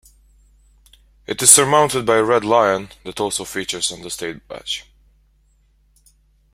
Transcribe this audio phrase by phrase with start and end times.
[1.27, 4.87] It is surmounted by a red lion that also features on the State badge.